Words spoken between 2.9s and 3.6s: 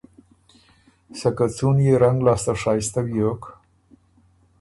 بیوک